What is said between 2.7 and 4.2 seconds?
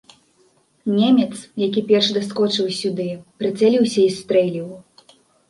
сюды, прыцэліўся і